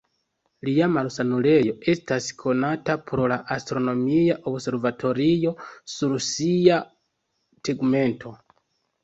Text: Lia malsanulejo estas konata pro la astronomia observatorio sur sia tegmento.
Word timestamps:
Lia 0.67 0.85
malsanulejo 0.93 1.73
estas 1.93 2.29
konata 2.43 2.95
pro 3.11 3.27
la 3.33 3.37
astronomia 3.57 4.39
observatorio 4.53 5.53
sur 5.99 6.17
sia 6.31 6.81
tegmento. 7.71 8.35